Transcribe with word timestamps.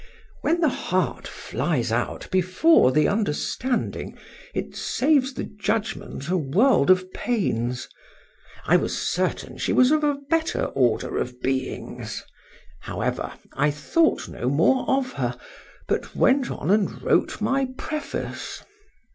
When 0.41 0.61
the 0.61 0.67
heart 0.69 1.27
flies 1.27 1.91
out 1.91 2.27
before 2.31 2.91
the 2.91 3.07
understanding, 3.07 4.17
it 4.51 4.75
saves 4.75 5.35
the 5.35 5.43
judgment 5.43 6.27
a 6.27 6.37
world 6.37 6.89
of 6.89 7.13
pains.—I 7.13 8.77
was 8.77 8.97
certain 8.97 9.59
she 9.59 9.71
was 9.71 9.91
of 9.91 10.03
a 10.03 10.15
better 10.27 10.63
order 10.73 11.19
of 11.19 11.39
beings;—however, 11.39 13.31
I 13.53 13.69
thought 13.69 14.27
no 14.27 14.49
more 14.49 14.89
of 14.89 15.13
her, 15.13 15.37
but 15.87 16.15
went 16.15 16.49
on 16.49 16.71
and 16.71 16.99
wrote 17.03 17.39
my 17.39 17.67
preface. 17.77 18.63